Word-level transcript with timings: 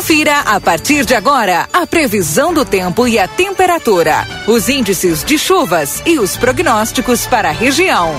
Confira 0.00 0.40
a 0.46 0.58
partir 0.58 1.04
de 1.04 1.14
agora 1.14 1.68
a 1.70 1.86
previsão 1.86 2.54
do 2.54 2.64
tempo 2.64 3.06
e 3.06 3.18
a 3.18 3.28
temperatura, 3.28 4.26
os 4.48 4.66
índices 4.70 5.22
de 5.22 5.38
chuvas 5.38 6.02
e 6.06 6.18
os 6.18 6.38
prognósticos 6.38 7.26
para 7.26 7.50
a 7.50 7.52
região. 7.52 8.10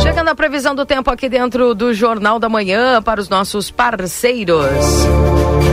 Chegando 0.00 0.28
a 0.28 0.34
previsão 0.36 0.72
do 0.72 0.86
tempo 0.86 1.10
aqui 1.10 1.28
dentro 1.28 1.74
do 1.74 1.92
Jornal 1.92 2.38
da 2.38 2.48
Manhã 2.48 3.02
para 3.02 3.20
os 3.20 3.28
nossos 3.28 3.72
parceiros. 3.72 4.68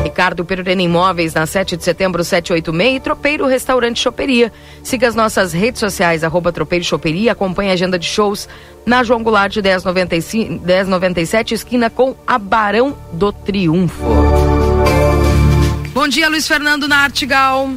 Ricardo 0.07 0.45
Perurena 0.45 0.81
Imóveis, 0.81 1.33
na 1.33 1.45
7 1.45 1.75
de 1.75 1.83
setembro, 1.83 2.23
786, 2.23 2.95
e 2.95 2.99
Tropeiro 3.01 3.45
Restaurante 3.45 3.99
Choperia. 3.99 4.53
Siga 4.81 5.05
as 5.05 5.15
nossas 5.15 5.51
redes 5.51 5.81
sociais, 5.81 6.23
arroba 6.23 6.51
Tropeiro 6.51 6.85
Choperia, 6.85 7.33
acompanhe 7.33 7.71
a 7.71 7.73
agenda 7.73 7.99
de 7.99 8.05
shows 8.05 8.47
na 8.85 9.03
João 9.03 9.21
Goulart 9.21 9.57
1095, 9.57 10.65
1097, 10.65 11.53
esquina 11.53 11.89
com 11.89 12.15
a 12.25 12.39
Barão 12.39 12.98
do 13.12 13.34
Triunfo. 13.34 14.01
Bom 15.93 16.07
dia, 16.07 16.29
Luiz 16.29 16.48
Fernando 16.48 16.87
na 16.87 17.03
Artigal. 17.03 17.70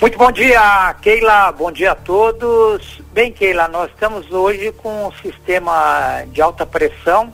Muito 0.00 0.16
bom 0.16 0.30
dia, 0.30 0.94
Keila. 1.02 1.50
Bom 1.50 1.72
dia 1.72 1.90
a 1.90 1.96
todos. 1.96 3.02
Bem, 3.12 3.32
Keila, 3.32 3.66
nós 3.66 3.90
estamos 3.90 4.30
hoje 4.30 4.72
com 4.80 5.08
um 5.08 5.12
sistema 5.20 6.22
de 6.28 6.40
alta 6.40 6.64
pressão. 6.64 7.32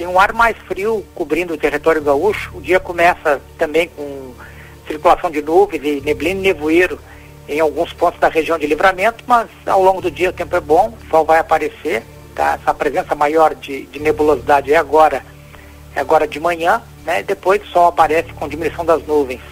Tem 0.00 0.06
um 0.06 0.18
ar 0.18 0.32
mais 0.32 0.56
frio 0.56 1.04
cobrindo 1.14 1.52
o 1.52 1.58
território 1.58 2.00
gaúcho. 2.00 2.56
O 2.56 2.62
dia 2.62 2.80
começa 2.80 3.38
também 3.58 3.86
com 3.88 4.32
circulação 4.86 5.30
de 5.30 5.42
nuvens 5.42 5.82
e 5.84 6.00
neblina 6.00 6.40
e 6.40 6.44
nevoeiro 6.44 6.98
em 7.46 7.60
alguns 7.60 7.92
pontos 7.92 8.18
da 8.18 8.28
região 8.28 8.58
de 8.58 8.66
livramento, 8.66 9.22
mas 9.26 9.46
ao 9.66 9.82
longo 9.82 10.00
do 10.00 10.10
dia 10.10 10.30
o 10.30 10.32
tempo 10.32 10.56
é 10.56 10.60
bom, 10.60 10.88
o 10.88 11.10
sol 11.10 11.26
vai 11.26 11.38
aparecer. 11.38 12.02
Tá? 12.34 12.58
Essa 12.58 12.72
presença 12.72 13.14
maior 13.14 13.54
de, 13.54 13.84
de 13.88 13.98
nebulosidade 13.98 14.72
é 14.72 14.78
agora, 14.78 15.22
é 15.94 16.00
agora 16.00 16.26
de 16.26 16.40
manhã, 16.40 16.80
né? 17.04 17.22
depois 17.22 17.62
o 17.62 17.66
sol 17.66 17.88
aparece 17.88 18.32
com 18.32 18.48
diminuição 18.48 18.86
das 18.86 19.06
nuvens. 19.06 19.42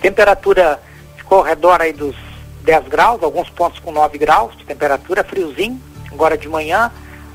Temperatura 0.00 0.80
ficou 1.16 1.38
ao 1.38 1.44
redor 1.44 1.82
aí 1.82 1.92
dos 1.92 2.14
10 2.62 2.86
graus, 2.86 3.20
alguns 3.20 3.50
pontos 3.50 3.80
com 3.80 3.90
9 3.90 4.16
graus 4.16 4.56
de 4.56 4.64
temperatura, 4.64 5.24
friozinho, 5.24 5.82
agora 6.12 6.38
de 6.38 6.48
manhã. 6.48 6.88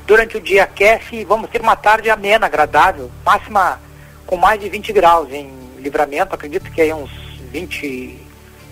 Durante 0.06 0.36
o 0.36 0.40
dia 0.40 0.64
aquece 0.64 1.16
e 1.16 1.24
vamos 1.24 1.48
ter 1.48 1.60
uma 1.60 1.76
tarde 1.76 2.10
amena, 2.10 2.46
agradável, 2.46 3.10
máxima 3.24 3.80
com 4.26 4.36
mais 4.36 4.60
de 4.60 4.68
20 4.68 4.92
graus 4.92 5.32
em 5.32 5.50
livramento, 5.78 6.34
acredito 6.34 6.70
que 6.70 6.80
aí 6.80 6.92
uns 6.92 7.10
20, 7.50 8.18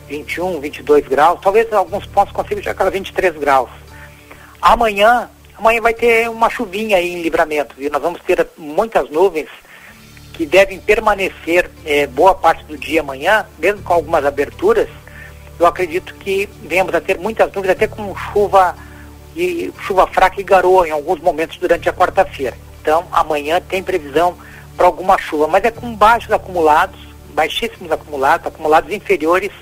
21, 0.09 0.61
22 0.61 1.07
graus, 1.07 1.41
talvez 1.41 1.73
alguns 1.73 2.07
pontos 2.07 2.33
consigam 2.33 2.63
chegar 2.63 2.87
a 2.87 2.91
23 2.91 3.37
graus. 3.37 3.71
Amanhã, 4.61 5.31
amanhã 5.57 5.81
vai 5.81 5.95
ter 5.95 6.29
uma 6.29 6.51
chuvinha 6.51 6.99
aí 6.99 7.13
em 7.13 7.23
livramento, 7.23 7.77
e 7.79 7.89
nós 7.89 8.03
vamos 8.03 8.21
ter 8.23 8.47
muitas 8.59 9.09
nuvens 9.11 9.49
que 10.35 10.45
devem 10.45 10.81
permanecer 10.81 11.71
eh, 11.85 12.07
boa 12.07 12.35
parte 12.35 12.65
do 12.65 12.77
dia 12.77 13.01
amanhã, 13.01 13.47
mesmo 13.59 13.83
com 13.83 13.93
algumas 13.93 14.25
aberturas, 14.25 14.89
eu 15.59 15.67
acredito 15.67 16.15
que 16.15 16.49
venhamos 16.63 16.95
a 16.95 17.01
ter 17.01 17.19
muitas 17.19 17.53
nuvens, 17.53 17.71
até 17.71 17.87
com 17.87 18.15
chuva 18.17 18.75
e 19.37 19.73
chuva 19.87 20.07
fraca 20.07 20.41
e 20.41 20.45
garoa 20.45 20.87
em 20.87 20.91
alguns 20.91 21.21
momentos 21.21 21.57
durante 21.57 21.89
a 21.89 21.93
quarta-feira. 21.93 22.57
Então, 22.81 23.07
amanhã 23.13 23.61
tem 23.61 23.83
previsão 23.83 24.37
para 24.77 24.87
alguma 24.87 25.19
chuva, 25.19 25.47
mas 25.47 25.65
é 25.65 25.71
com 25.71 25.95
baixos 25.95 26.33
acumulados, 26.33 26.99
baixíssimos 27.35 27.91
acumulados, 27.91 28.47
acumulados 28.47 28.93
inferiores, 28.93 29.53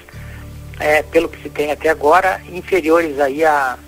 é, 0.78 1.02
pelo 1.02 1.28
que 1.28 1.42
se 1.42 1.50
tem 1.50 1.70
até 1.70 1.90
agora, 1.90 2.40
inferiores 2.50 3.20
aí 3.20 3.44
a, 3.44 3.78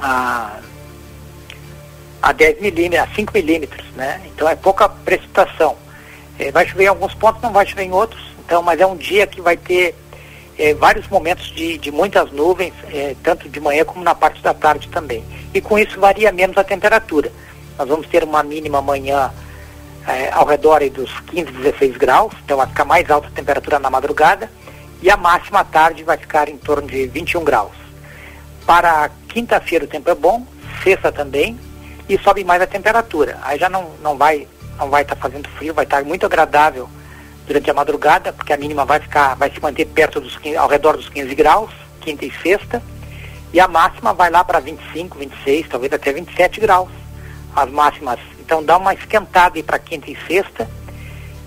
a, 0.00 0.58
a 2.20 2.32
10 2.32 2.60
milímetros, 2.60 3.10
a 3.10 3.14
5 3.14 3.32
milímetros, 3.34 3.86
né? 3.96 4.20
Então 4.26 4.48
é 4.48 4.54
pouca 4.54 4.88
precipitação. 4.88 5.76
É, 6.38 6.50
vai 6.50 6.68
chover 6.68 6.84
em 6.84 6.88
alguns 6.88 7.14
pontos, 7.14 7.40
não 7.40 7.52
vai 7.52 7.66
chover 7.66 7.84
em 7.84 7.92
outros, 7.92 8.22
então, 8.44 8.62
mas 8.62 8.80
é 8.80 8.86
um 8.86 8.96
dia 8.96 9.26
que 9.26 9.40
vai 9.40 9.56
ter 9.56 9.94
é, 10.58 10.74
vários 10.74 11.08
momentos 11.08 11.46
de, 11.46 11.78
de 11.78 11.90
muitas 11.90 12.30
nuvens, 12.30 12.74
é, 12.92 13.14
tanto 13.22 13.48
de 13.48 13.60
manhã 13.60 13.84
como 13.84 14.04
na 14.04 14.14
parte 14.14 14.42
da 14.42 14.52
tarde 14.52 14.88
também. 14.88 15.24
E 15.54 15.60
com 15.60 15.78
isso 15.78 15.98
varia 15.98 16.32
menos 16.32 16.56
a 16.56 16.64
temperatura. 16.64 17.32
Nós 17.78 17.88
vamos 17.88 18.06
ter 18.06 18.22
uma 18.24 18.42
mínima 18.42 18.78
amanhã 18.78 19.32
é, 20.06 20.30
ao 20.32 20.46
redor 20.46 20.80
dos 20.90 21.10
15, 21.20 21.52
16 21.52 21.96
graus, 21.96 22.32
então 22.44 22.56
vai 22.56 22.66
ficar 22.66 22.84
mais 22.84 23.10
alta 23.10 23.28
a 23.28 23.30
temperatura 23.30 23.78
na 23.78 23.90
madrugada, 23.90 24.50
e 25.00 25.10
a 25.10 25.16
máxima 25.16 25.60
à 25.60 25.64
tarde 25.64 26.04
vai 26.04 26.16
ficar 26.16 26.48
em 26.48 26.56
torno 26.56 26.86
de 26.86 27.06
21 27.06 27.44
graus. 27.44 27.72
Para 28.66 29.10
quinta-feira 29.28 29.84
o 29.84 29.88
tempo 29.88 30.10
é 30.10 30.14
bom, 30.14 30.46
sexta 30.82 31.10
também, 31.10 31.58
e 32.08 32.18
sobe 32.18 32.44
mais 32.44 32.60
a 32.62 32.66
temperatura. 32.66 33.38
Aí 33.42 33.58
já 33.58 33.68
não, 33.68 33.90
não 34.02 34.16
vai 34.16 34.46
não 34.78 34.90
vai 34.90 35.02
estar 35.02 35.14
tá 35.14 35.20
fazendo 35.20 35.48
frio, 35.50 35.74
vai 35.74 35.84
estar 35.84 35.98
tá 35.98 36.04
muito 36.04 36.26
agradável 36.26 36.88
durante 37.46 37.70
a 37.70 37.74
madrugada, 37.74 38.32
porque 38.32 38.52
a 38.52 38.56
mínima 38.56 38.84
vai 38.84 39.00
ficar, 39.00 39.34
vai 39.34 39.50
se 39.50 39.60
manter 39.60 39.86
perto 39.86 40.20
dos 40.20 40.38
ao 40.56 40.68
redor 40.68 40.96
dos 40.96 41.08
15 41.08 41.34
graus, 41.34 41.70
quinta 42.00 42.24
e 42.24 42.32
sexta, 42.42 42.82
e 43.52 43.60
a 43.60 43.68
máxima 43.68 44.12
vai 44.14 44.30
lá 44.30 44.42
para 44.42 44.60
25, 44.60 45.18
26, 45.18 45.68
talvez 45.68 45.92
até 45.92 46.12
27 46.12 46.60
graus. 46.60 46.88
As 47.54 47.70
máximas, 47.70 48.18
então 48.40 48.64
dá 48.64 48.78
uma 48.78 48.94
esquentada 48.94 49.56
aí 49.56 49.62
para 49.62 49.78
quinta 49.78 50.10
e 50.10 50.16
sexta, 50.26 50.68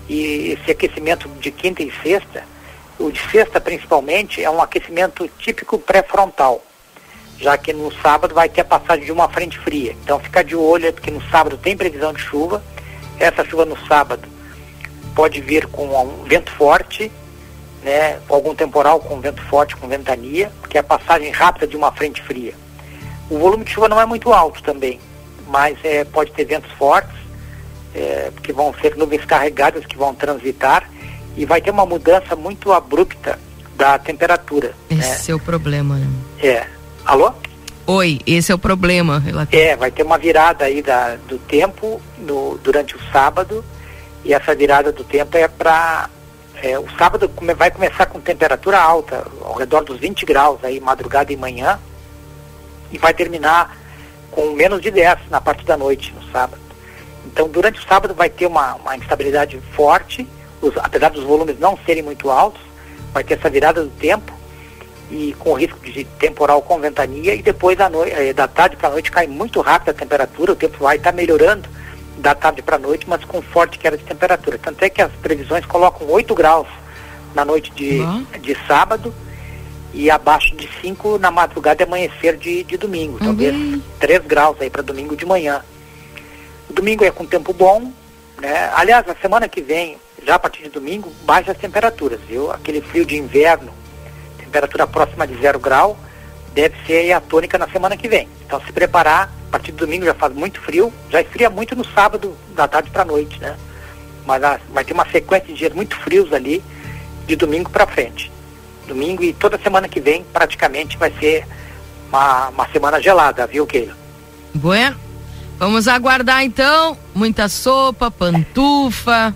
e 0.08 0.52
esse 0.52 0.70
aquecimento 0.70 1.28
de 1.28 1.50
quinta 1.50 1.82
e 1.82 1.92
sexta, 2.02 2.44
o 2.98 3.10
de 3.10 3.20
sexta 3.30 3.60
principalmente, 3.60 4.42
é 4.42 4.50
um 4.50 4.62
aquecimento 4.62 5.28
típico 5.38 5.78
pré-frontal, 5.78 6.62
já 7.38 7.58
que 7.58 7.72
no 7.72 7.92
sábado 8.00 8.34
vai 8.34 8.48
ter 8.48 8.60
a 8.60 8.64
passagem 8.64 9.04
de 9.04 9.12
uma 9.12 9.28
frente 9.28 9.58
fria. 9.58 9.96
Então 10.02 10.18
fica 10.20 10.44
de 10.44 10.54
olho, 10.54 10.92
porque 10.92 11.10
no 11.10 11.22
sábado 11.28 11.58
tem 11.58 11.76
previsão 11.76 12.12
de 12.12 12.22
chuva, 12.22 12.62
essa 13.18 13.44
chuva 13.44 13.64
no 13.64 13.76
sábado 13.86 14.35
pode 15.16 15.40
vir 15.40 15.66
com 15.66 15.86
um 15.86 16.24
vento 16.24 16.52
forte, 16.52 17.10
né, 17.82 18.20
com 18.28 18.34
algum 18.34 18.54
temporal 18.54 19.00
com 19.00 19.18
vento 19.18 19.42
forte, 19.44 19.74
com 19.74 19.88
ventania, 19.88 20.52
que 20.68 20.76
é 20.76 20.80
a 20.80 20.84
passagem 20.84 21.30
rápida 21.30 21.66
de 21.66 21.74
uma 21.74 21.90
frente 21.90 22.22
fria. 22.22 22.52
O 23.30 23.38
volume 23.38 23.64
de 23.64 23.70
chuva 23.70 23.88
não 23.88 24.00
é 24.00 24.04
muito 24.04 24.32
alto 24.32 24.62
também, 24.62 25.00
mas 25.48 25.78
é, 25.82 26.04
pode 26.04 26.32
ter 26.32 26.44
ventos 26.44 26.70
fortes, 26.72 27.16
é, 27.94 28.30
que 28.42 28.52
vão 28.52 28.74
ser 28.74 28.94
nuvens 28.94 29.24
carregadas 29.24 29.86
que 29.86 29.96
vão 29.96 30.14
transitar 30.14 30.88
e 31.34 31.46
vai 31.46 31.62
ter 31.62 31.70
uma 31.70 31.86
mudança 31.86 32.36
muito 32.36 32.70
abrupta 32.72 33.38
da 33.74 33.98
temperatura. 33.98 34.74
Esse 34.90 35.30
né? 35.30 35.32
é 35.32 35.34
o 35.34 35.40
problema, 35.40 35.96
né? 35.96 36.06
É. 36.42 36.66
Alô? 37.06 37.32
Oi, 37.86 38.20
esse 38.26 38.52
é 38.52 38.54
o 38.54 38.58
problema. 38.58 39.18
Relativo. 39.18 39.62
É, 39.62 39.76
vai 39.76 39.90
ter 39.90 40.02
uma 40.02 40.18
virada 40.18 40.66
aí 40.66 40.82
da, 40.82 41.16
do 41.28 41.38
tempo 41.38 42.00
no, 42.18 42.58
durante 42.58 42.96
o 42.96 43.00
sábado 43.12 43.64
e 44.26 44.34
essa 44.34 44.54
virada 44.54 44.90
do 44.90 45.04
tempo 45.04 45.36
é 45.36 45.46
para. 45.46 46.10
É, 46.60 46.78
o 46.78 46.86
sábado 46.98 47.30
vai 47.56 47.70
começar 47.70 48.06
com 48.06 48.18
temperatura 48.18 48.78
alta, 48.78 49.24
ao 49.42 49.54
redor 49.54 49.84
dos 49.84 50.00
20 50.00 50.26
graus, 50.26 50.58
aí 50.64 50.80
madrugada 50.80 51.32
e 51.32 51.36
manhã, 51.36 51.78
e 52.90 52.98
vai 52.98 53.14
terminar 53.14 53.76
com 54.30 54.52
menos 54.52 54.80
de 54.80 54.90
10 54.90 55.28
na 55.30 55.40
parte 55.40 55.64
da 55.64 55.76
noite, 55.76 56.12
no 56.12 56.22
sábado. 56.32 56.60
Então, 57.26 57.46
durante 57.48 57.78
o 57.78 57.86
sábado 57.86 58.14
vai 58.14 58.30
ter 58.30 58.46
uma, 58.46 58.74
uma 58.76 58.96
instabilidade 58.96 59.60
forte, 59.72 60.26
os, 60.60 60.76
apesar 60.78 61.10
dos 61.10 61.24
volumes 61.24 61.58
não 61.58 61.78
serem 61.84 62.02
muito 62.02 62.30
altos, 62.30 62.62
vai 63.12 63.22
ter 63.22 63.34
essa 63.34 63.50
virada 63.50 63.84
do 63.84 63.90
tempo 63.90 64.32
e 65.10 65.34
com 65.38 65.52
risco 65.52 65.78
de 65.78 66.04
temporal 66.04 66.62
com 66.62 66.80
ventania 66.80 67.34
e 67.34 67.42
depois 67.42 67.76
da, 67.76 67.88
noite, 67.88 68.12
eh, 68.12 68.32
da 68.32 68.48
tarde 68.48 68.76
para 68.76 68.88
a 68.88 68.92
noite 68.92 69.10
cai 69.10 69.26
muito 69.26 69.60
rápido 69.60 69.90
a 69.90 69.94
temperatura, 69.94 70.52
o 70.52 70.56
tempo 70.56 70.78
vai 70.78 70.96
estar 70.96 71.12
tá 71.12 71.16
melhorando 71.16 71.75
da 72.26 72.34
tarde 72.34 72.60
para 72.60 72.74
a 72.74 72.78
noite, 72.78 73.08
mas 73.08 73.24
com 73.24 73.40
forte 73.40 73.78
queda 73.78 73.96
de 73.96 74.02
temperatura. 74.02 74.58
Tanto 74.58 74.82
é 74.82 74.90
que 74.90 75.00
as 75.00 75.12
previsões 75.12 75.64
colocam 75.64 76.10
8 76.10 76.34
graus 76.34 76.66
na 77.32 77.44
noite 77.44 77.70
de, 77.70 78.00
uhum. 78.00 78.26
de 78.40 78.56
sábado 78.66 79.14
e 79.94 80.10
abaixo 80.10 80.56
de 80.56 80.68
5 80.80 81.18
na 81.18 81.30
madrugada 81.30 81.84
e 81.84 81.86
amanhecer 81.86 82.36
de, 82.36 82.64
de 82.64 82.76
domingo. 82.76 83.16
Talvez 83.20 83.54
uhum. 83.54 83.80
3 84.00 84.26
graus 84.26 84.56
aí 84.60 84.68
para 84.68 84.82
domingo 84.82 85.14
de 85.14 85.24
manhã. 85.24 85.64
O 86.68 86.72
domingo 86.72 87.04
é 87.04 87.12
com 87.12 87.24
tempo 87.24 87.52
bom, 87.52 87.92
né? 88.40 88.72
Aliás, 88.74 89.06
na 89.06 89.14
semana 89.14 89.48
que 89.48 89.60
vem, 89.60 89.96
já 90.26 90.34
a 90.34 90.38
partir 90.40 90.64
de 90.64 90.70
domingo, 90.70 91.12
baixa 91.22 91.52
as 91.52 91.58
temperaturas, 91.58 92.18
viu? 92.26 92.50
Aquele 92.50 92.80
frio 92.80 93.06
de 93.06 93.16
inverno, 93.16 93.72
temperatura 94.36 94.84
próxima 94.84 95.28
de 95.28 95.40
zero 95.40 95.60
grau, 95.60 95.96
deve 96.56 96.74
ser 96.86 97.12
a 97.12 97.20
tônica 97.20 97.58
na 97.58 97.68
semana 97.68 97.96
que 97.98 98.08
vem. 98.08 98.26
Então 98.46 98.58
se 98.62 98.72
preparar 98.72 99.30
a 99.48 99.50
partir 99.50 99.72
do 99.72 99.84
domingo 99.84 100.06
já 100.06 100.14
faz 100.14 100.34
muito 100.34 100.58
frio, 100.60 100.90
já 101.10 101.20
esfria 101.20 101.50
muito 101.50 101.76
no 101.76 101.84
sábado, 101.84 102.34
da 102.54 102.66
tarde 102.66 102.90
para 102.90 103.04
noite, 103.04 103.38
né? 103.38 103.54
Mas 104.26 104.42
a, 104.42 104.58
vai 104.72 104.82
ter 104.82 104.94
uma 104.94 105.06
sequência 105.06 105.48
de 105.48 105.54
dias 105.54 105.72
muito 105.74 105.94
frios 105.96 106.32
ali, 106.32 106.64
de 107.26 107.36
domingo 107.36 107.68
para 107.70 107.86
frente. 107.86 108.32
Domingo 108.88 109.22
e 109.22 109.34
toda 109.34 109.58
semana 109.58 109.86
que 109.86 110.00
vem, 110.00 110.24
praticamente, 110.32 110.96
vai 110.96 111.12
ser 111.20 111.46
uma, 112.08 112.48
uma 112.48 112.66
semana 112.68 113.00
gelada, 113.02 113.46
viu, 113.46 113.66
Keila? 113.66 113.94
Bueno, 114.54 114.96
vamos 115.58 115.86
aguardar 115.86 116.42
então. 116.42 116.96
Muita 117.14 117.48
sopa, 117.48 118.10
pantufa, 118.10 119.34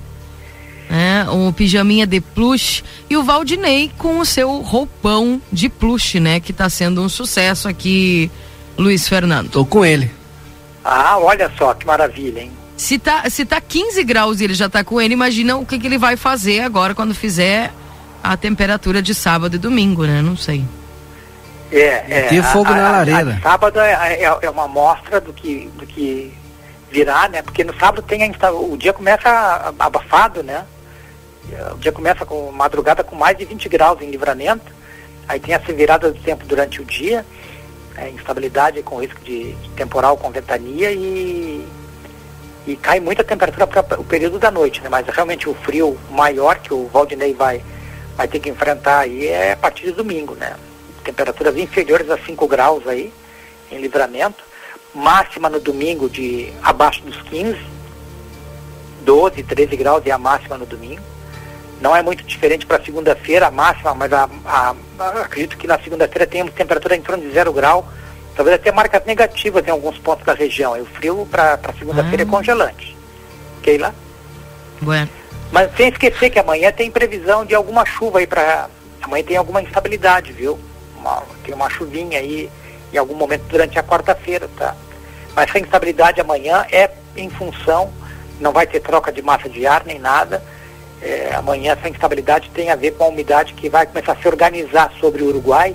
né? 0.90 1.24
Um 1.30 1.52
pijaminha 1.52 2.04
de 2.04 2.20
plush 2.20 2.82
e 3.08 3.16
o 3.16 3.22
Valdinei 3.22 3.92
com 3.96 4.18
o 4.18 4.26
seu 4.26 4.60
roupão 4.60 5.40
de 5.52 5.68
plush, 5.68 6.18
né? 6.18 6.40
Que 6.40 6.50
está 6.50 6.68
sendo 6.68 7.00
um 7.00 7.08
sucesso 7.08 7.68
aqui 7.68 8.28
Luiz 8.76 9.08
Fernando. 9.08 9.48
Tô 9.48 9.64
com 9.64 9.84
ele. 9.84 10.10
Ah, 10.84 11.16
olha 11.18 11.48
só 11.56 11.72
que 11.74 11.86
maravilha, 11.86 12.40
hein? 12.40 12.50
Se 12.76 12.98
tá, 12.98 13.28
se 13.30 13.44
tá 13.44 13.60
15 13.60 14.02
graus 14.02 14.40
e 14.40 14.44
ele 14.44 14.54
já 14.54 14.68
tá 14.68 14.82
com 14.82 15.00
ele, 15.00 15.14
imagina 15.14 15.56
o 15.56 15.64
que, 15.64 15.78
que 15.78 15.86
ele 15.86 15.98
vai 15.98 16.16
fazer 16.16 16.60
agora 16.60 16.94
quando 16.94 17.14
fizer 17.14 17.70
a 18.24 18.36
temperatura 18.36 19.00
de 19.00 19.14
sábado 19.14 19.54
e 19.54 19.58
domingo, 19.58 20.04
né? 20.04 20.20
Não 20.20 20.36
sei. 20.36 20.64
É, 21.70 22.04
é. 22.08 22.22
Ter 22.30 22.42
fogo 22.42 22.72
a, 22.72 22.74
na 22.74 22.88
a, 22.88 22.92
lareira. 22.92 23.38
A, 23.38 23.42
sábado 23.42 23.78
é, 23.78 23.92
é, 23.92 24.38
é, 24.42 24.50
uma 24.50 24.64
amostra 24.64 25.20
do 25.20 25.32
que, 25.32 25.70
do 25.76 25.86
que 25.86 26.32
virá, 26.90 27.28
né? 27.28 27.42
Porque 27.42 27.62
no 27.62 27.78
sábado 27.78 28.02
tem 28.02 28.24
a, 28.24 28.50
o 28.50 28.76
dia 28.76 28.92
começa 28.92 29.72
abafado, 29.78 30.42
né? 30.42 30.64
O 31.72 31.78
dia 31.78 31.92
começa 31.92 32.24
com 32.24 32.50
madrugada 32.52 33.02
com 33.02 33.16
mais 33.16 33.36
de 33.36 33.44
20 33.44 33.68
graus 33.68 34.00
em 34.00 34.10
livramento. 34.10 34.72
Aí 35.28 35.38
tem 35.40 35.54
essa 35.54 35.72
virada 35.72 36.10
do 36.10 36.20
tempo 36.20 36.44
durante 36.46 36.80
o 36.80 36.84
dia, 36.84 37.24
é, 37.96 38.10
instabilidade 38.10 38.82
com 38.82 39.00
risco 39.00 39.20
de, 39.22 39.52
de 39.52 39.68
temporal 39.70 40.16
com 40.16 40.30
ventania 40.30 40.90
e, 40.90 41.66
e 42.66 42.76
cai 42.76 43.00
muita 43.00 43.22
temperatura 43.22 43.66
para 43.66 44.00
o 44.00 44.04
período 44.04 44.38
da 44.38 44.50
noite, 44.50 44.80
né? 44.80 44.88
Mas 44.88 45.06
realmente 45.06 45.48
o 45.48 45.54
frio 45.54 45.96
maior 46.10 46.58
que 46.58 46.74
o 46.74 46.88
Valdinei 46.88 47.32
vai, 47.32 47.62
vai 48.16 48.26
ter 48.26 48.40
que 48.40 48.50
enfrentar 48.50 49.00
aí 49.00 49.26
é 49.26 49.52
a 49.52 49.56
partir 49.56 49.84
de 49.86 49.92
domingo, 49.92 50.34
né? 50.34 50.56
temperaturas 51.00 51.56
inferiores 51.56 52.10
a 52.10 52.18
5 52.18 52.46
graus 52.46 52.86
aí, 52.86 53.12
em 53.70 53.78
livramento, 53.78 54.42
máxima 54.94 55.48
no 55.48 55.60
domingo 55.60 56.08
de 56.08 56.52
abaixo 56.62 57.02
dos 57.02 57.20
15, 57.22 57.58
12, 59.02 59.42
13 59.42 59.76
graus 59.76 60.02
e 60.04 60.10
a 60.10 60.18
máxima 60.18 60.58
no 60.58 60.66
domingo. 60.66 61.02
Não 61.80 61.96
é 61.96 62.02
muito 62.02 62.22
diferente 62.24 62.66
para 62.66 62.82
segunda-feira, 62.84 63.46
a 63.46 63.50
máxima, 63.50 63.94
mas 63.94 64.12
a, 64.12 64.28
a, 64.44 64.74
a, 64.98 65.08
acredito 65.22 65.56
que 65.56 65.66
na 65.66 65.78
segunda-feira 65.78 66.26
temos 66.26 66.52
temperatura 66.52 66.94
em 66.94 67.00
torno 67.00 67.22
de 67.22 67.32
zero 67.32 67.52
grau, 67.52 67.88
talvez 68.36 68.56
até 68.56 68.70
marcas 68.70 69.04
negativas 69.04 69.66
em 69.66 69.70
alguns 69.70 69.96
pontos 69.98 70.24
da 70.24 70.34
região. 70.34 70.76
E 70.76 70.82
o 70.82 70.86
frio 70.86 71.26
para 71.30 71.58
segunda-feira 71.78 72.22
é 72.22 72.26
ah. 72.26 72.28
é 72.28 72.30
congelante. 72.30 72.96
Keila? 73.62 73.94
Bueno. 74.80 75.08
Mas 75.50 75.74
sem 75.76 75.88
esquecer 75.88 76.30
que 76.30 76.38
amanhã 76.38 76.70
tem 76.70 76.90
previsão 76.90 77.44
de 77.44 77.54
alguma 77.54 77.84
chuva 77.84 78.20
aí 78.20 78.26
para. 78.26 78.68
Amanhã 79.02 79.24
tem 79.24 79.36
alguma 79.36 79.62
instabilidade, 79.62 80.32
viu? 80.32 80.58
uma, 81.00 81.22
tem 81.42 81.54
uma 81.54 81.68
chuvinha 81.68 82.18
aí 82.18 82.50
em 82.92 82.96
algum 82.96 83.14
momento 83.14 83.42
durante 83.48 83.78
a 83.78 83.82
quarta-feira, 83.82 84.48
tá? 84.56 84.76
Mas 85.34 85.48
essa 85.48 85.58
instabilidade 85.58 86.20
amanhã 86.20 86.66
é 86.70 86.90
em 87.16 87.30
função, 87.30 87.92
não 88.38 88.52
vai 88.52 88.66
ter 88.66 88.80
troca 88.80 89.10
de 89.10 89.22
massa 89.22 89.48
de 89.48 89.66
ar 89.66 89.84
nem 89.84 89.98
nada. 89.98 90.42
É, 91.02 91.34
amanhã 91.34 91.72
essa 91.72 91.88
instabilidade 91.88 92.50
tem 92.50 92.70
a 92.70 92.76
ver 92.76 92.92
com 92.92 93.04
a 93.04 93.08
umidade 93.08 93.54
que 93.54 93.68
vai 93.68 93.86
começar 93.86 94.12
a 94.12 94.16
se 94.16 94.28
organizar 94.28 94.92
sobre 95.00 95.22
o 95.22 95.28
Uruguai, 95.28 95.74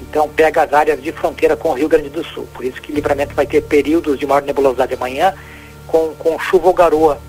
então 0.00 0.28
pega 0.28 0.62
as 0.62 0.72
áreas 0.72 1.00
de 1.02 1.12
fronteira 1.12 1.56
com 1.56 1.70
o 1.70 1.74
Rio 1.74 1.88
Grande 1.88 2.08
do 2.08 2.24
Sul. 2.24 2.48
Por 2.52 2.64
isso 2.64 2.80
que 2.80 2.92
Livramento 2.92 3.34
vai 3.34 3.46
ter 3.46 3.62
períodos 3.62 4.18
de 4.18 4.26
maior 4.26 4.42
nebulosidade 4.42 4.94
amanhã, 4.94 5.32
com, 5.86 6.14
com 6.14 6.38
chuva 6.38 6.66
ou 6.66 6.74
garoa 6.74 7.20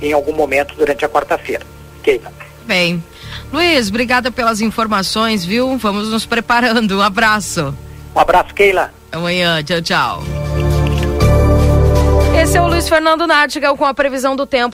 em 0.00 0.12
algum 0.12 0.32
momento 0.32 0.74
durante 0.76 1.04
a 1.04 1.08
quarta-feira. 1.08 1.66
Keila. 2.02 2.32
Bem, 2.64 3.02
Luiz, 3.52 3.88
obrigada 3.88 4.30
pelas 4.30 4.60
informações, 4.60 5.44
viu? 5.44 5.76
Vamos 5.78 6.10
nos 6.10 6.24
preparando. 6.26 6.98
Um 6.98 7.02
abraço. 7.02 7.76
Um 8.14 8.20
abraço, 8.20 8.54
Keila. 8.54 8.92
Amanhã, 9.10 9.62
tchau, 9.62 9.82
tchau. 9.82 10.22
Esse 12.40 12.58
é 12.58 12.62
o 12.62 12.66
Luiz 12.66 12.88
Fernando 12.88 13.26
Nátiga 13.26 13.74
com 13.74 13.84
a 13.84 13.94
previsão 13.94 14.34
do 14.36 14.44
tempo. 14.44 14.72